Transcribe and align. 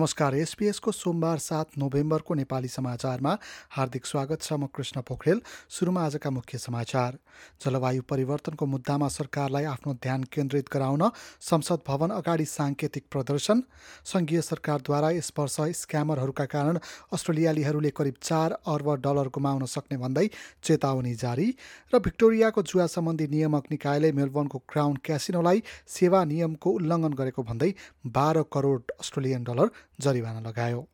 नमस्कार 0.00 0.34
एसपिएसको 0.34 0.92
सोमबार 0.92 1.38
सात 1.38 1.76
नोभेम्बरको 1.78 2.34
नेपाली 2.34 2.68
समाचारमा 2.68 3.36
हार्दिक 3.70 4.06
स्वागत 4.06 4.42
छ 4.42 4.52
म 4.52 4.66
कृष्ण 4.72 5.00
पोखरेल। 5.04 5.40
सुरुमा 5.68 6.04
आजका 6.04 6.30
मुख्य 6.30 6.58
समाचार। 6.58 7.18
जलवायु 7.60 8.02
परिवर्तनको 8.08 8.66
मुद्दामा 8.66 9.08
सरकारलाई 9.10 9.64
आफ्नो 9.66 9.94
ध्यान 9.94 10.24
केन्द्रित 10.32 10.68
गराउन 10.72 11.02
संसद 11.40 11.82
भवन 11.88 12.10
अगाडि 12.10 12.44
साङ्केतिक 12.46 13.04
प्रदर्शन। 13.12 13.62
सङ्घीय 14.04 14.40
सरकारद्वारा 14.40 15.10
यस 15.10 15.32
वर्ष 15.38 15.56
स्क्यामरहरूका 15.80 16.44
कारण 16.46 16.78
अस्ट्रेलियालीहरूले 17.12 17.90
करिब 17.92 18.14
चार 18.22 18.56
अर्ब 18.66 18.88
डलर 19.04 19.28
गुमाउन 19.28 19.66
सक्ने 19.66 19.98
भन्दै 19.98 20.26
चेतावनी 20.64 21.14
जारी 21.16 21.48
र 21.92 21.98
भिक्टोरियाको 22.00 22.62
जुवा 22.64 22.86
सम्बन्धी 22.88 23.28
नियामक 23.34 23.70
निकायले 23.70 24.12
मेलबर्नको 24.14 24.62
क्राउन 24.68 24.96
क्यासिनोलाई 25.04 25.62
सेवा 25.98 26.24
नियमको 26.32 26.74
उल्लङ्घन 26.80 27.20
गरेको 27.20 27.42
भन्दै 27.44 27.72
बाह्र 28.16 28.48
करोड 28.52 28.98
अस्ट्रेलियन 28.98 29.44
डलर 29.44 29.88
जरिवाना 29.98 30.40
लगायो 30.40 30.88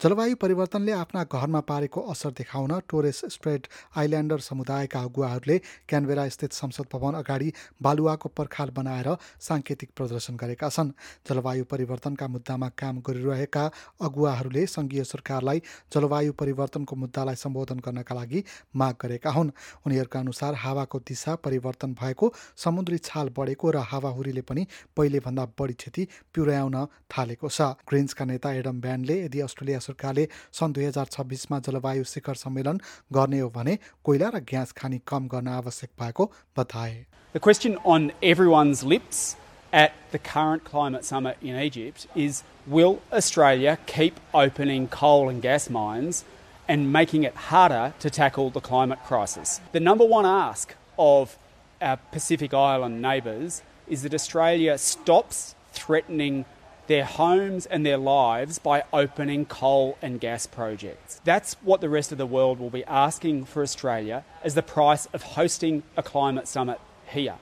जलवायु 0.00 0.36
परिवर्तनले 0.36 0.92
आफ्ना 0.94 1.22
घरमा 1.26 1.60
पारेको 1.66 2.00
असर 2.10 2.30
देखाउन 2.38 2.72
टोरेस 2.88 3.20
स्प्रेड 3.34 3.66
आइल्यान्डर 3.98 4.38
समुदायका 4.40 5.00
अगुवाहरूले 5.00 5.56
क्यानबेरा 5.88 6.26
स्थित 6.28 6.52
संसद 6.52 6.86
भवन 6.92 7.14
अगाडि 7.18 7.52
बालुवाको 7.82 8.28
पर्खाल 8.30 8.70
बनाएर 8.70 9.08
साङ्केतिक 9.42 9.90
प्रदर्शन 9.98 10.36
गरेका 10.38 10.68
छन्। 10.70 10.92
जलवायु 11.26 11.64
परिवर्तनका 11.64 12.28
मुद्दामा 12.28 12.68
काम 12.78 13.00
गरिरहेका 13.02 13.64
अगुवाहरूले 14.00 14.66
सङ्घीय 14.68 15.04
सरकारलाई 15.04 15.62
जलवायु 15.90 16.32
परिवर्तनको 16.38 16.96
मुद्दालाई 16.96 17.42
सम्बोधन 17.42 17.82
गर्नका 17.82 18.14
लागि 18.14 18.44
माग 18.78 18.94
गरेका 19.02 19.30
हुन्। 19.30 19.50
उनीहरूका 19.82 20.18
अनुसार 20.20 20.54
हावाको 20.62 20.98
दिशा 21.10 21.34
परिवर्तन 21.42 21.98
भएको 21.98 22.32
समुद्री 22.56 22.98
छाल 23.02 23.34
बढेको 23.34 23.70
र 23.70 23.82
हावाहुरीले 23.90 24.46
पनि 24.46 24.66
पहिलेभन्दा 24.94 25.44
बढी 25.58 25.74
क्षति 25.74 26.06
पुर्याउन 26.30 26.86
थालेको 27.10 27.48
छ। 27.50 27.74
ग्रिन्सका 27.82 28.24
नेता 28.30 28.54
एडम 28.62 28.80
ब्यान्डले 28.80 29.20
यदि 29.24 29.40
अस्ट्रेलिया 29.42 29.86
सरकारले 29.87 30.27
सन् 30.59 30.73
दुई 30.73 30.85
हजार 30.85 31.05
छब्बिसमा 31.15 31.59
जलवायु 31.67 32.03
शिखर 32.13 32.35
सम्मेलन 32.43 32.79
गर्ने 33.13 33.39
हो 33.39 33.49
भने 33.55 33.77
कोइला 34.03 34.29
र 34.35 34.39
ग्यास 34.51 34.71
खानी 34.77 35.01
कम 35.07 35.27
गर्न 35.27 35.47
आवश्यक 35.59 35.89
भएको 36.01 36.31
बताए 36.57 37.05
The 37.33 37.39
question 37.39 37.77
on 37.83 38.11
everyone's 38.21 38.83
lips 38.83 39.35
at 39.73 39.93
the 40.11 40.19
current 40.19 40.63
climate 40.63 41.03
summit 41.03 41.37
in 41.41 41.55
Egypt 41.55 42.05
is 42.15 42.43
will 42.67 43.01
Australia 43.11 43.79
keep 43.87 44.19
opening 44.33 44.87
coal 44.87 45.29
and 45.29 45.41
gas 45.41 45.69
mines 45.69 46.23
and 46.67 46.93
making 46.93 47.23
it 47.23 47.35
harder 47.49 47.93
to 47.99 48.09
tackle 48.09 48.51
the 48.51 48.61
climate 48.61 48.99
crisis? 49.03 49.59
The 49.71 49.79
number 49.79 50.05
one 50.05 50.25
ask 50.25 50.75
of 50.97 51.37
our 51.81 51.97
Pacific 52.11 52.53
Island 52.53 53.01
neighbours 53.01 53.63
is 53.87 54.03
that 54.03 54.13
Australia 54.13 54.77
stops 54.77 55.55
threatening 55.73 56.45
their 56.88 57.04
homes 57.04 57.66
and 57.66 57.86
their 57.86 57.98
lives 57.98 58.58
by 58.58 58.82
opening 58.92 59.44
coal 59.44 59.96
and 60.02 60.20
gas 60.20 60.46
projects. 60.46 61.20
That's 61.24 61.54
what 61.62 61.80
the 61.80 61.88
rest 61.88 62.12
of 62.12 62.18
the 62.18 62.26
world 62.26 62.58
will 62.58 62.70
be 62.70 62.84
asking 62.84 63.44
for 63.44 63.62
Australia 63.62 64.24
as 64.42 64.54
the 64.54 64.62
price 64.62 65.06
of 65.12 65.22
hosting 65.22 65.84
a 65.96 66.02
climate 66.02 66.48
summit 66.48 66.80
here. 67.06 67.36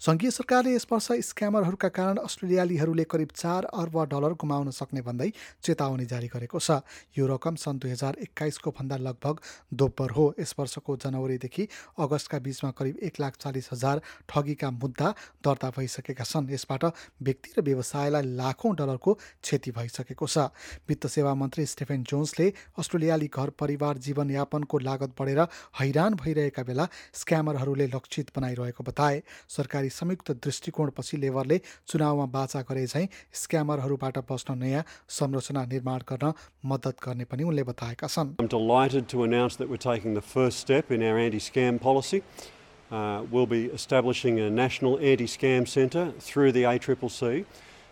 सङ्घीय 0.00 0.30
सरकारले 0.30 0.74
यस 0.74 0.86
वर्ष 0.92 1.08
स्क्यामरहरूका 1.28 1.88
कारण 1.88 2.16
अस्ट्रेलियालीहरूले 2.18 3.04
करिब 3.04 3.30
चार 3.36 3.64
अर्ब 3.64 3.96
dollar 4.10 4.32
गुमाउन 4.40 4.70
सक्ने 4.70 5.00
भन्दै 5.02 5.30
चेतावनी 5.62 6.06
जारी 6.06 6.28
गरेको 6.28 6.58
छ। 6.58 6.80
यो 7.16 7.26
रकम 7.26 7.54
सन् 7.56 7.78
दुई 7.78 7.90
हजार 7.90 8.16
एक्काइसको 8.20 8.70
भन्दा 8.70 8.96
लगभग 8.98 9.40
दोब्बर 9.74 10.10
हो। 10.10 10.26
यस 10.40 10.54
वर्षको 10.58 10.96
जनवरीदेखि 10.96 11.68
अगस्तका 11.98 12.38
बिचमा 12.40 12.70
करिब 12.72 12.96
एक 13.02 13.20
लाख 13.20 13.36
चालिस 13.40 13.68
हजार 13.72 14.00
ठगीका 14.28 14.70
मुद्दा 14.72 15.08
दर्ता 15.44 15.70
भइसकेका 15.76 16.24
छन्। 16.24 16.50
यसबाट 16.50 16.84
व्यक्ति 17.22 17.50
र 17.58 17.62
व्यवसायलाई 17.62 18.22
लाखौँ 18.36 18.74
डलरको 18.76 19.14
क्षति 19.14 19.70
भइसकेको 19.70 20.26
छ। 20.26 20.50
वित्त 20.88 21.06
सेवा 21.08 21.34
मन्त्री 21.34 21.66
स्टेफेन 21.66 22.02
जोन्सले 22.04 22.52
अस्ट्रेलियाली 22.78 23.28
घर 23.28 23.50
परिवार 23.56 23.98
जीवनयापनको 23.98 24.78
लागत 24.80 25.14
बढेर 25.18 25.40
हैरान 25.80 26.14
भइरहेका 26.14 26.62
बेला 26.62 26.88
स्क्यामरहरूले 27.12 27.86
लक्षित 27.86 28.30
बनाइरहेको 28.36 28.84
बताए। 28.84 29.22
सरकारी 29.60 29.90
संयुक्त 30.00 30.30
दृष्टिकोणपछि 30.44 31.20
लेबरले 31.20 31.58
चुनावमा 31.88 32.26
बाचा 32.36 32.60
गरे 32.70 32.86
झैँ 32.86 33.06
स्क्यामरहरूबाट 33.42 34.18
बस्न 34.30 34.58
नयाँ 34.58 34.82
संरचना 35.18 35.64
निर्माण 35.72 36.00
गर्न 36.10 36.32
मद्दत 36.64 36.96
गर्ने 37.04 37.24
पनि 37.28 37.42
उनले 37.44 37.62
बताएका 37.68 38.08
छन्. 38.08 38.34
Uh, 42.90 43.22
we'll 43.30 43.46
be 43.46 43.66
establishing 43.66 44.40
a 44.40 44.50
national 44.50 44.98
anti-scam 44.98 45.68
centre 45.68 46.12
through 46.18 46.50
the 46.50 46.64
ACCC 46.64 47.44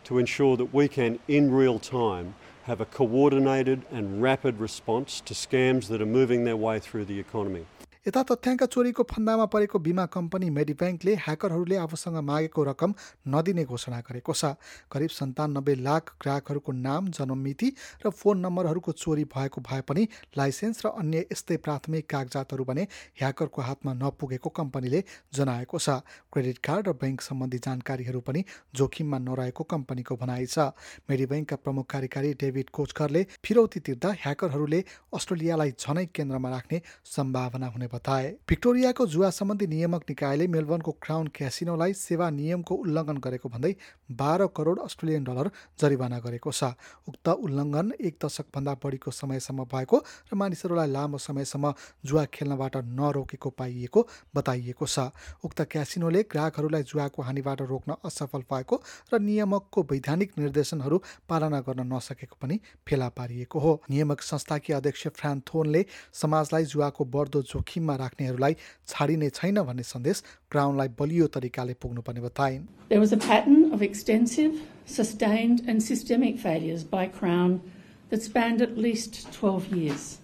to 0.05 0.19
ensure 0.19 0.57
that 0.57 0.75
we 0.75 0.89
can, 0.89 1.21
in 1.29 1.53
real 1.53 1.79
time, 1.79 2.35
have 2.65 2.81
a 2.81 2.85
coordinated 2.85 3.83
and 3.93 4.21
rapid 4.21 4.59
response 4.59 5.21
to 5.21 5.35
scams 5.35 5.87
that 5.87 6.03
are 6.03 6.13
moving 6.21 6.43
their 6.45 6.57
way 6.57 6.81
through 6.81 7.05
the 7.05 7.21
economy. 7.21 7.65
यता 8.09 8.21
तथ्याङ्क 8.25 8.63
चोरीको 8.65 9.05
फन्दामा 9.05 9.45
परेको 9.53 9.79
बिमा 9.85 10.05
company 10.09 10.49
मेडिब्याङ्कले 10.51 11.15
ह्याकरहरूले 11.25 11.77
आफूसँग 11.77 12.17
मागेको 12.25 12.63
रकम 12.65 12.91
नदिने 13.29 13.65
घोषणा 13.67 13.99
गरेको 14.01 14.33
छ। 14.33 14.57
करिब 14.89 15.11
सन्तानब्बे 15.13 15.75
लाख 15.79 16.13
ग्राहकहरूको 16.17 16.73
नाम 16.79 17.11
जन्ममिति 17.13 17.69
र 18.01 18.11
फोन 18.11 18.41
नम्बरहरूको 18.41 18.93
चोरी 18.95 19.25
भएको 19.29 19.61
भए 19.61 19.81
पनि 19.85 20.05
लाइसेन्स 20.41 20.81
र 20.87 20.93
अन्य 20.95 21.25
यस्तै 21.29 21.57
प्राथमिक 21.67 22.09
कागजातहरू 22.09 22.65
भने 22.65 22.87
ह्याकरको 23.21 23.61
हातमा 23.69 23.93
नपुगेको 24.01 24.55
कम्पनीले 24.57 25.03
जनाएको 25.35 25.77
छ। 25.79 26.01
क्रेडिट 26.33 26.59
कार्ड 26.65 26.89
र 26.89 26.97
ब्याङ्क 26.97 27.21
सम्बन्धी 27.29 27.61
जानकारीहरू 27.69 28.25
पनि 28.25 28.45
जोखिममा 28.75 29.19
नरहेको 29.27 29.69
कम्पनीको 29.75 30.17
भनाइ 30.17 30.47
छ। 30.47 30.73
मेडिब्याङ्कका 31.13 31.61
प्रमुख 31.61 31.91
कार्यकारी 31.93 32.33
डेभिड 32.41 32.73
कोचकरले 32.73 33.27
फिरौती 33.45 33.85
तिर्दा 33.85 34.17
ह्याकरहरूले 34.25 34.81
अस्ट्रेलियालाई 35.13 35.77
झनै 35.77 36.09
केन्द्रमा 36.17 36.57
राख्ने 36.57 36.83
सम्भावना 37.05 37.73
हुने 37.77 37.93
बताए 37.99 38.27
भिक्टोरियाको 38.49 39.07
जुवा 39.09 39.29
सम्बन्धी 39.33 39.67
नियामक 39.67 40.03
निकायले 40.09 40.47
मेलबर्नको 40.49 40.93
क्राउन 41.03 41.27
क्यासिनोलाई 41.35 41.93
सेवा 41.99 42.29
नियमको 42.33 42.75
उल्लङ्घन 42.77 43.19
गरेको 43.25 43.49
भन्दै 43.51 43.73
बाह्र 44.19 44.47
करोड 44.57 44.79
अस्ट्रेलियन 44.81 45.25
डलर 45.25 45.51
जरिवाना 45.81 46.19
गरेको 46.27 46.53
छ। 46.53 46.71
उक्त 47.09 47.29
उल्लङ्घन 47.29 47.93
एक 48.01 48.15
दशकभन्दा 48.25 48.75
बढीको 48.85 49.11
समयसम्म 49.13 49.65
भएको 49.73 49.97
र 50.31 50.39
मानिसहरूलाई 50.39 50.89
लामो 50.89 51.19
समयसम्म 51.19 51.73
जुवा 52.05 52.25
खेल्नबाट 52.31 52.77
नरोकेको 52.95 53.51
पाइएको 53.59 54.01
बताइएको 54.37 54.87
छ। 54.87 55.11
उक्त 55.45 55.59
क्यासिनोले 55.73 56.23
ग्राहकहरूलाई 56.31 56.83
जुवाको 56.85 57.23
हानिबाट 57.23 57.63
रोक्न 57.73 57.99
असफल 58.05 58.47
भएको 58.47 58.81
र 59.11 59.19
नियामकको 59.19 59.87
वैधानिक 59.91 60.39
निर्देशनहरू 60.39 61.03
पालना 61.29 61.61
गर्न 61.67 61.89
नसकेको 61.93 62.37
पनि 62.39 62.61
फेला 62.87 63.09
पारिएको 63.19 63.59
हो। 63.59 63.73
नियामक 63.91 64.21
संस्थाकी 64.23 64.73
अध्यक्ष 64.73 65.07
फ्रान 65.19 65.43
थोनले 65.51 65.85
समाजलाई 66.15 66.65
जुवाको 66.69 67.05
बढ्दो 67.09 67.43
जोखिममा 67.78 67.96
राख्नेहरूलाई 68.04 68.56
छाडिने 68.88 69.30
छैन 69.40 69.62
भन्ने 69.70 69.84
सन्देश 69.90 70.24
क्राउनलाई 70.56 70.90
बलियो 71.00 71.28
तरिकाले 71.38 71.74
पुग्नुपर्ने 71.86 72.22
बताइन् 72.30 72.66
There 72.90 73.04
was 73.06 73.14
a 73.14 73.22
pattern 73.28 73.72
of 73.74 73.82
extensive, 73.82 74.60
sustained, 74.86 75.64
and 75.68 75.82
systemic 75.82 76.40
failures 76.40 76.84
by 76.84 77.06
Crown 77.08 77.62
that 78.10 78.22
spanned 78.22 78.62
at 78.62 78.78
least 78.78 79.32
12 79.34 79.74
years. 79.74 80.18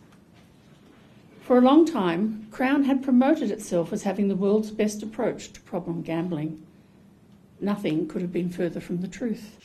For 1.42 1.58
a 1.58 1.62
long 1.62 1.86
time, 1.86 2.48
Crown 2.52 2.84
had 2.84 3.02
promoted 3.02 3.50
itself 3.50 3.92
as 3.92 4.04
having 4.04 4.28
the 4.28 4.36
world's 4.36 4.70
best 4.70 5.02
approach 5.02 5.52
to 5.54 5.62
problem 5.62 6.04
gambling. 6.04 6.52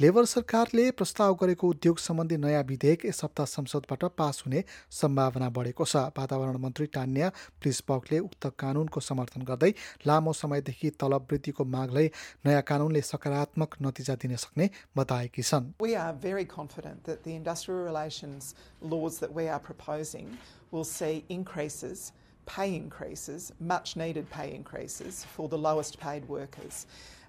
labour 0.01 0.25
सरकारले 0.27 0.91
प्रस्ताव 0.99 1.35
गरेको 1.41 1.69
उद्योग 1.69 1.99
सम्बन्धी 1.99 2.37
नयाँ 2.37 2.63
विधेयक 2.69 3.05
यस 3.07 3.21
हप्ता 3.25 3.45
संसदबाट 3.47 4.05
pass 4.19 4.43
हुने 4.47 4.63
सम्भावना 5.01 5.49
बढेको 5.59 5.85
छ 5.85 5.97
वातावरण 6.19 6.57
मन्त्री 6.65 6.87
टान्या 6.97 7.29
प्लिसपकले 7.63 8.19
उक्त 8.19 8.47
कानुनको 8.59 9.01
समर्थन 9.11 9.43
गर्दै 9.51 9.71
लामो 10.11 10.33
समयदेखि 10.41 10.91
तलब 11.05 11.27
वृद्धिको 11.31 11.65
मागलाई 11.77 12.11
नयाँ 12.47 12.63
कानुनले 12.73 13.01
सकारात्मक 13.13 13.71
नतिजा 13.87 14.15
दिन 14.27 14.37
सक्ने 14.47 14.69
बताएकी 14.97 15.43
छन् 15.45 15.71
We 15.87 15.95
are 15.95 16.13
very 16.27 16.47
confident 16.57 17.05
that 17.05 17.23
the 17.23 17.35
industrial 17.37 17.83
relations 17.87 18.55
laws 18.83 19.23
that 19.23 19.33
we 19.33 19.49
are 19.49 19.63
proposing 19.71 20.37
will 20.73 20.85
see 20.85 21.25
increases, 21.29 22.11
pay 22.47 22.75
increases, 22.75 23.53
much 23.61 23.97
needed 23.97 24.31
pay 24.31 24.53
increases 24.55 25.25
for 25.37 25.49
the 25.49 25.59
lowest 25.59 26.01
paid 26.01 26.29
workers. 26.29 26.87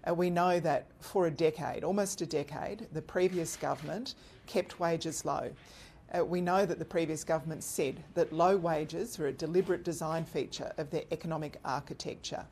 Uh, 0.08 0.14
we 0.14 0.30
know 0.30 0.60
that 0.60 0.86
for 1.00 1.28
a 1.28 1.32
decade, 1.32 1.84
almost 1.84 2.22
a 2.22 2.26
decade, 2.26 2.88
the 2.94 3.02
previous 3.02 3.56
government 3.56 4.16
kept 4.48 4.80
wages 4.80 5.26
low. 5.26 5.52
Uh, 6.14 6.24
we 6.24 6.42
know 6.42 6.66
that 6.66 6.80
the 6.80 6.86
previous 6.86 7.24
government 7.24 7.64
said 7.64 8.04
that 8.14 8.32
low 8.32 8.56
wages 8.56 9.20
are 9.20 9.28
a 9.28 9.34
deliberate 9.34 9.84
design 9.84 10.24
feature 10.24 10.72
of 10.78 10.90
their 10.92 11.04
economic 11.12 11.58
architecture. 11.66 12.46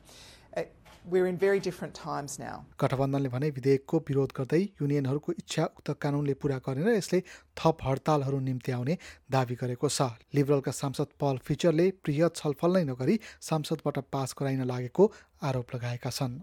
Uh, 0.56 0.62
We're 1.06 1.26
in 1.26 1.36
very 1.36 1.60
different 1.60 1.94
times 1.94 2.38
now. 2.38 2.64
गठबन्धनले 2.80 3.28
भने 3.28 3.48
विधेयकको 3.56 3.98
विरोध 4.08 4.30
गर्दै 4.36 4.60
युनियनहरूको 4.80 5.32
इच्छा 5.32 5.64
उक्त 5.64 5.90
कानुनले 6.04 6.34
पूरा 6.44 6.56
गरेर 6.68 6.88
यसले 6.94 7.20
थप 7.60 7.84
हडतालहरू 7.88 8.38
निम्ति 8.46 8.72
आउने 8.76 8.96
दावी 9.36 9.54
गरेको 9.62 9.90
छ 9.96 10.08
लिबरलका 10.38 10.72
सांसद 10.80 11.12
पल 11.20 11.42
फिचरले 11.48 11.86
बृहत 12.08 12.40
छलफल 12.40 12.76
नै 12.76 12.84
नगरी 12.92 13.18
सांसदबाट 13.50 13.98
पास 14.16 14.34
गराइन 14.40 14.64
लागेको 14.72 15.10
आरोप 15.50 15.74
लगाएका 15.76 16.10
छन् 16.20 16.40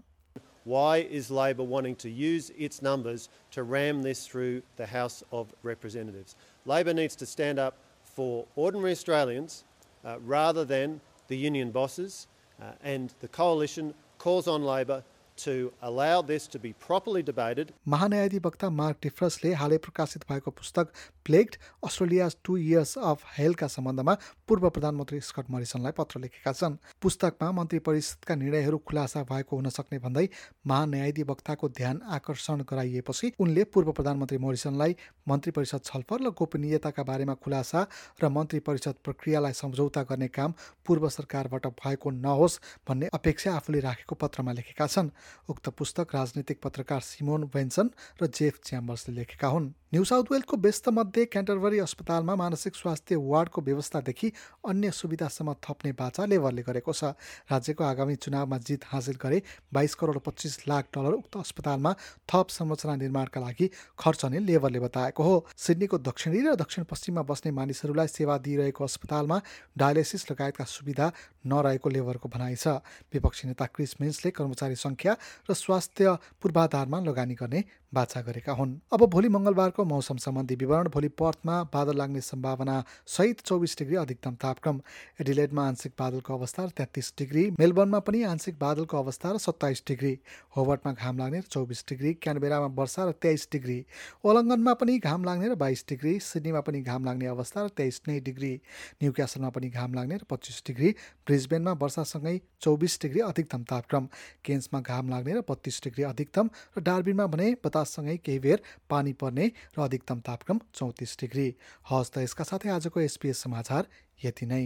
why 0.67 0.97
is 0.97 1.31
Labor 1.31 1.63
wanting 1.63 1.95
to 1.95 2.09
use 2.09 2.51
its 2.57 2.81
numbers 2.81 3.29
to 3.51 3.63
ram 3.63 4.01
this 4.01 4.27
through 4.27 4.63
the 4.75 4.85
House 4.85 5.23
of 5.31 5.47
Representatives? 5.63 6.35
Labor 6.65 6.93
needs 6.93 7.15
to 7.15 7.25
stand 7.25 7.57
up 7.57 7.75
for 8.03 8.43
ordinary 8.57 8.91
Australians 8.91 9.63
uh, 10.03 10.17
rather 10.19 10.65
than 10.65 10.99
the 11.29 11.37
union 11.37 11.71
bosses, 11.71 12.27
uh, 12.61 12.71
and 12.83 13.13
the 13.21 13.29
coalition 13.29 13.93
calls 14.17 14.45
on 14.45 14.65
Labor 14.65 15.05
to 15.37 15.71
allow 15.81 16.21
this 16.23 16.47
to 16.47 16.59
be 16.59 16.73
properly 16.79 17.23
debated. 17.23 17.73
महान्यायाधिवक्ता 17.87 18.69
Mark 18.71 18.97
डिफ्रसले 19.03 19.53
हालै 19.55 19.77
प्रकाशित 19.79 20.23
भएको 20.29 20.51
पुस्तक 20.53 20.91
plagued 21.25 21.55
Australia 21.83 22.27
two 22.43 22.57
years 22.59 22.97
of 23.03 23.23
हेलका 23.37 23.67
सम्बन्धमा 23.69 24.13
पूर्व 24.47 24.69
प्रधानमन्त्री 24.69 25.19
Scott 25.21 25.49
मरिसनलाई 25.51 25.91
पत्र 25.97 26.19
लेखेका 26.19 26.53
छन् 26.53 26.75
पुस्तकमा 27.01 27.51
मन्त्री 27.53 27.79
परिषदका 27.81 28.35
निर्णयहरू 28.37 28.77
खुलासा 28.87 29.23
भएको 29.29 29.55
हुन 29.55 29.69
सक्ने 29.71 29.99
भन्दै 29.99 30.27
महान्यायाधिवक्ताको 30.67 31.69
ध्यान 31.77 32.01
आकर्षण 32.17 32.63
गराइएपछि 32.69 33.31
उनले 33.39 33.63
पूर्व 33.73 33.91
प्रधानमन्त्री 33.93 34.37
मोरिसनलाई 34.39 34.95
मन्त्री 35.27 35.51
परिषद 35.51 35.83
छलफल 35.85 36.25
र 36.25 36.33
गोपनीयताका 36.37 37.03
बारेमा 37.05 37.35
खुलासा 37.43 37.85
र 38.23 38.29
मन्त्री 38.31 38.59
परिषद 38.67 39.03
प्रक्रियालाई 39.03 39.53
सम्झौता 39.55 40.03
गर्ने 40.09 40.27
काम 40.31 40.53
पूर्व 40.87 41.09
सरकारबाट 41.11 41.67
भएको 41.77 42.11
नहोस् 42.19 42.59
भन्ने 42.87 43.09
अपेक्षा 43.13 43.55
आफूले 43.55 43.79
राखेको 43.81 44.15
पत्रमा 44.17 44.51
लेखेका 44.53 44.87
छन् 44.89 45.09
उक्त 45.49 45.69
पुस्तक 45.69 46.15
राजनीतिक 46.15 46.57
पत्रकार 46.63 47.01
सिमोन 47.01 47.43
वेन्सन 47.55 47.87
र 48.21 48.27
जेफ 48.27 48.59
च्याम्बर्सले 48.63 49.15
लेखेका 49.15 49.47
हुन्। 49.47 49.73
न्यू 49.93 50.03
साउथ 50.03 50.31
वेल्सको 50.31 50.57
व्यस्तमध्ये 50.57 51.23
क्यान्टरबरी 51.25 51.77
अस्पतालमा 51.79 52.33
मानसिक 52.35 52.75
स्वास्थ्य 52.75 53.15
वार्डको 53.15 53.61
व्यवस्थादेखि 53.61 54.31
अन्य 54.67 54.91
सुविधासम्म 54.91 55.53
थप्ने 55.63 55.91
बाचा 55.95 56.25
लेबरले 56.27 56.61
गरेको 56.61 56.91
छ। 56.91 57.15
राज्यको 57.47 57.83
आगामी 57.85 58.15
चुनावमा 58.17 58.57
जित 58.67 58.83
हासिल 58.83 59.15
गरे 59.15 59.39
बाइस 59.71 59.95
करोड 59.95 60.19
पच्चिस 60.27 60.67
लाख 60.67 60.91
डलर 60.91 61.13
उक्त 61.13 61.37
अस्पतालमा 61.39 61.93
थप 62.27 62.47
संरचना 62.51 62.95
निर्माणका 62.99 63.39
लागि 63.39 63.67
खर्चने 63.95 64.39
लेबरले 64.43 64.79
बताएको 64.83 65.23
हो। 65.23 65.35
सिडनीको 65.55 65.97
दक्षिणी 66.03 66.39
र 66.43 66.55
दक्षिण 66.59 66.83
पश्चिममा 66.83 67.23
बस्ने 67.23 67.51
मानिसहरूलाई 67.55 68.07
सेवा 68.11 68.37
दिइरहेको 68.43 68.83
अस्पतालमा 68.83 69.39
डायलिसिस 69.71 70.31
लगायतका 70.31 70.67
सुविधा 70.67 71.07
नरहेको 71.47 71.87
लेबरको 71.87 72.27
भनाइ 72.27 72.59
छ। 72.59 72.83
विपक्षी 73.07 73.47
नेता 73.47 73.65
क्रिस 73.71 73.95
मिन्सले 74.03 74.35
कर्मचारी 74.35 74.75
सङ्ख्या 74.75 75.15
र 75.47 75.53
स्वास्थ्य 75.55 76.19
पूर्वाधारमा 76.43 76.99
लगानी 77.07 77.39
गर्ने 77.39 77.63
बाछा 77.87 78.21
गरेका 78.21 78.51
हुन्। 78.51 78.75
अब 78.91 79.01
भोलि 79.07 79.29
मङ्गलबारको 79.77 79.85
मौसम 79.85 80.17
सम्बन्धी 80.17 80.55
विवरण 80.55 80.87
भोलि 80.89 81.07
पर्थमा 81.11 81.55
बादल 81.73 81.97
लाग्ने 81.97 82.21
सम्भावना 82.21 82.83
सहित 83.07 83.41
चौबिस 83.41 83.77
डिग्री 83.77 83.95
अधिकतम 83.97 84.33
तापक्रम। 84.41 84.81
एडिलेडमा 85.21 85.67
आंशिक 85.67 85.93
बादलको 85.99 86.33
अवस्था 86.33 86.67
तेत्तिस 86.77 87.13
डिग्री 87.17 87.43
मेलबर्नमा 87.59 87.99
पनि 87.99 88.23
आंशिक 88.25 88.55
बादलको 88.59 88.97
अवस्था 88.97 89.31
र 89.31 89.37
सत्ताइस 89.37 89.83
डिग्री। 89.87 90.13
होवर्टमा 90.57 90.93
घाम 90.93 91.17
लाग्ने 91.17 91.39
र 91.39 91.43
चौबिस 91.49 91.83
डिग्री 91.89 92.13
क्यानबेरामा 92.17 92.69
वर्षा 92.73 93.05
र 93.05 93.11
तेइस 93.21 93.47
डिग्री। 93.51 93.79
ओलङ्गनमा 94.25 94.73
पनि 94.73 94.97
घाम 94.99 95.25
लाग्ने 95.25 95.47
र 95.47 95.55
बाइस 95.55 95.85
डिग्री 95.89 96.13
सिडनीमा 96.19 96.61
पनि 96.65 96.81
घाम 96.81 97.05
लाग्ने 97.05 97.27
अवस्था 97.27 97.65
र 97.65 97.69
तेइस 97.77 98.01
नै 98.07 98.19
डिग्री। 98.25 98.53
न्यू 99.01 99.11
क्यासलमा 99.13 99.49
पनि 99.53 99.69
घाम 99.69 99.93
लाग्ने 99.93 100.15
र 100.17 100.23
पच्चिस 100.25 100.63
डिग्री। 100.67 100.89
ब्रिजबेनमा 101.27 101.73
वर्षासँगै 101.77 102.35
चौबिस 102.61 102.99
डिग्री 103.01 103.21
अधिकतम 103.21 103.63
तापक्रम। 103.69 104.05
केन्समा 104.43 104.79
घाम 104.81 105.09
लाग्ने 105.09 105.33
र 105.33 105.41
बत्तिस 105.45 105.81
डिग्री 105.83 106.03
अधिकतम 106.03 106.49
र 106.77 106.81
डार्बिनमा 106.81 107.25
भने 107.27 107.47
बताससँगै 107.63 108.17
केही 108.25 108.39
बेर 108.39 108.59
पानी 108.89 109.13
पर्ने 109.13 109.45
र 109.75 109.81
अधिकतम 109.81 110.19
तापक्रम 110.21 110.59
चौतिस 110.73 111.17
डिग्री। 111.19 111.47
हवस् 111.89 112.11
त 112.13 112.17
यसका 112.23 112.43
साथै 112.43 112.69
आजको 112.69 112.99
एसपिएस 113.01 113.43
समाचार 113.43 113.87
यति 114.23 114.45
नै। 114.45 114.63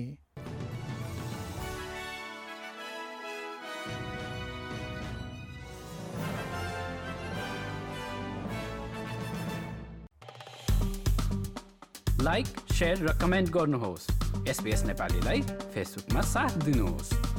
लाइक 12.22 12.48
सेयर 12.72 12.98
र 13.02 13.18
कमेन्ट 13.18 13.50
गर्नुहोस्। 13.50 14.06
एसपिएस 14.48 14.84
नेपालीलाई 14.86 15.42
फेसबुकमा 15.74 16.22
साथ 16.22 16.54
दिनुहोस्। 16.64 17.31